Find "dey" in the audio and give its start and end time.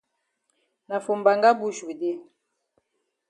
2.01-2.17